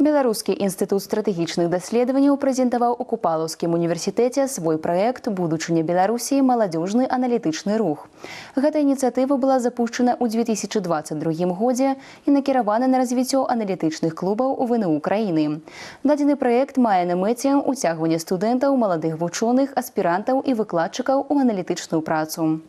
[0.00, 8.07] Беларускі інстытут стратэгічных даследаванняў прэзентаваў у купалаўскім універсітэце свой праект будучыня беларусі маладзёжны аналітычны рух
[8.55, 11.93] гэта ініцыятыва была запущена ў 2022 годзе
[12.25, 15.59] і накіравана на развіццё аналітычных клубаў у вну краіны
[16.07, 22.61] дадзены праект мае на мэце уцягванне студэнтаў маладых вучоных аспірантаў і выкладчыкаў у аналітычную працу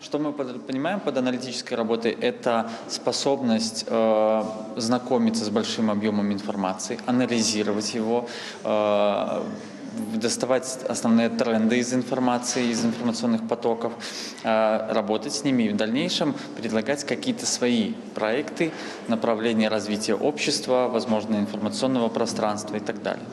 [0.00, 2.12] Что мы понимаем под аналитической работой?
[2.12, 4.42] Это способность э,
[4.76, 8.28] знакомиться с большим объемом информации, анализировать его,
[8.62, 9.42] э,
[10.14, 13.92] доставать основные тренды из информации, из информационных потоков,
[14.44, 18.70] э, работать с ними и в дальнейшем предлагать какие-то свои проекты,
[19.08, 23.26] направления развития общества, возможно, информационного пространства и так далее.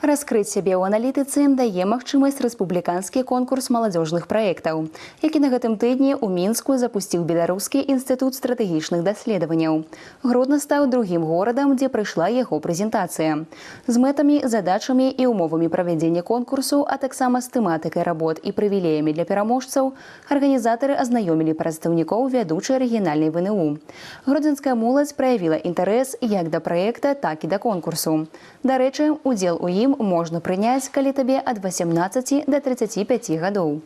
[0.00, 4.88] Раскрыць сябе ў аналітыцы дае магчымасць рэспубліканскі конкурс маладзёжных праектаў,
[5.20, 9.84] які на гэтым тыдні ў мінску запусціў беларускі інстытут стратэгічных даследаванняў.
[10.24, 13.44] Гродна стаў другім горадам, дзе прыйшла яго прэзентацыя.
[13.84, 19.28] З мэтамі, задачамі і умовамі правядзення конкурсу, а таксама з тэматыкай работ і прывілеямі для
[19.28, 19.92] пераможцаў,
[20.32, 23.76] арганізатары азнаёмілі прадстаўнікоў вядучай рэгіянальнай ВНУ.
[24.24, 28.24] Гродзенская моладзь праявіла інтарэс як да праекта, так і да конкурсу.
[28.64, 33.80] Дарэчы, удзел у ім можна прыняць, калі табе ад 18 до 35 гадоў.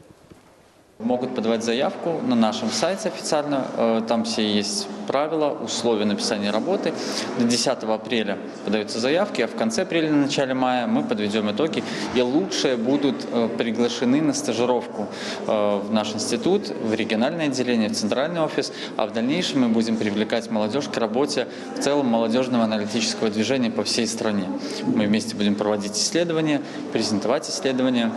[1.00, 3.66] Могут подавать заявку на нашем сайте официально.
[3.76, 6.94] Э, Там все есть правила, условия написания работы.
[7.36, 11.82] До 10 апреля подаются заявки, а в конце апреля, на начале мая мы подведем итоги.
[12.14, 15.08] И лучшие будут э, приглашены на стажировку
[15.48, 18.72] э, в наш институт, в региональное отделение, в центральный офис.
[18.96, 23.82] А в дальнейшем мы будем привлекать молодежь к работе в целом молодежного аналитического движения по
[23.82, 24.44] всей стране.
[24.86, 28.12] Мы вместе будем проводить исследования, презентовать исследования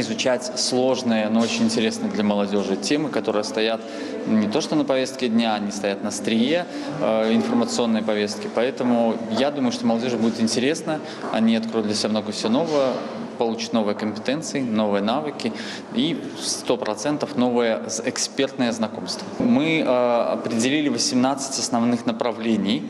[0.00, 3.80] изучать сложные, но очень интересные для молодежи темы, которые стоят
[4.26, 6.66] не то что на повестке дня, они стоят на острие
[7.00, 8.48] э, информационной повестки.
[8.54, 11.00] Поэтому я думаю, что молодежи будет интересно,
[11.32, 12.92] они откроют для себя много всего нового,
[13.38, 15.52] получат новые компетенции, новые навыки
[15.94, 19.26] и 100% новое экспертное знакомство.
[19.38, 22.82] Мы э, определили 18 основных направлений,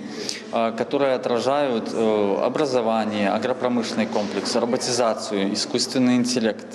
[0.53, 6.67] э, которые отражают э, образование, агропромышленный комплекс, роботизацию, искусственный интеллект,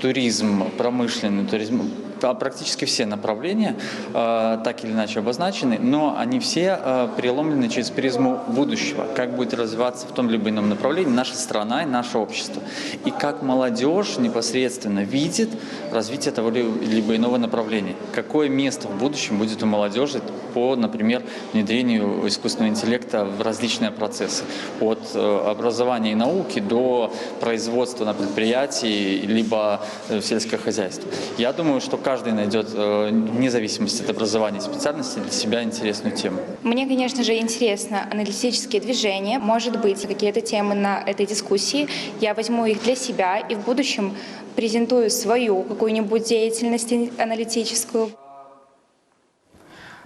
[0.00, 1.90] туризм, промышленный туризм.
[2.24, 3.76] А Практически все направления
[4.12, 9.54] э, так или иначе обозначены, но они все э, переломлены через призму будущего, как будет
[9.54, 12.62] развиваться в том либо ином направлении наша страна и наше общество.
[13.04, 15.50] И как молодежь непосредственно видит
[15.92, 17.94] развитие того ли- либо иного направления.
[18.12, 20.20] Какое место в будущем будет у молодежи
[20.54, 24.44] по, например, внедрению искусственного интеллекта в различные процессы.
[24.80, 31.10] От э, образования и науки до производства на предприятии, либо э, в сельское хозяйство.
[31.38, 36.15] Я думаю, что каждый найдет, э, вне зависимости от образования и специальности, для себя интересную
[36.15, 36.39] тему.
[36.63, 39.39] Мне, конечно же, интересно аналитические движения.
[39.39, 41.87] Может быть, какие-то темы на этой дискуссии.
[42.21, 44.15] Я возьму их для себя и в будущем
[44.55, 48.09] презентую свою какую-нибудь деятельность аналитическую.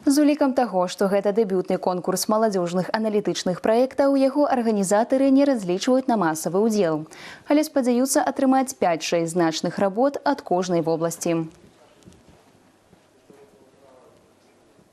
[0.06, 6.20] З улікам таго, што гэта дэбютны конкурс маладзёжных аналітычных праектаў, яго арганізатары не разлічваюць на
[6.20, 7.08] масавы ўдзел,
[7.48, 11.48] але спадзяюцца атрымаць 5-6 значных работ ад кожнай вобласці.